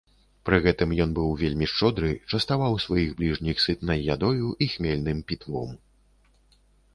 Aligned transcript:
Пры 0.49 0.57
гэтым 0.65 0.93
ён 1.03 1.09
быў 1.17 1.27
вельмі 1.41 1.67
шчодры, 1.71 2.09
частаваў 2.37 2.77
сваіх 2.85 3.13
бліжніх 3.19 3.61
сытнай 3.65 3.99
ядою 4.15 4.47
і 4.67 4.71
хмельным 4.73 5.23
пітвом. 5.31 5.69